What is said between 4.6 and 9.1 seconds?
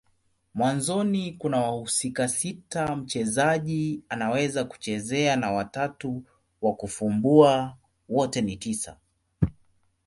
kuchezea na watatu wa kufumbua. Wote ni tisa.